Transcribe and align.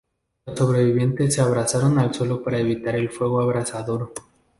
Los 0.47 0.57
sobrevivientes 0.57 1.35
se 1.35 1.41
abrazaron 1.41 1.99
al 1.99 2.11
suelo 2.11 2.41
para 2.41 2.57
evitar 2.57 2.95
el 2.95 3.11
fuego 3.11 3.39
abrasador. 3.39 4.11